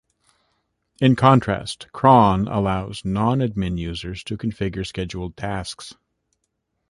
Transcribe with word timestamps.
In 0.99 1.15
contrast, 1.15 1.85
cron 1.91 2.47
allows 2.47 3.05
non-admin 3.05 3.77
users 3.77 4.23
to 4.23 4.35
configure 4.35 4.83
scheduled 4.83 5.37
tasks. 5.37 5.93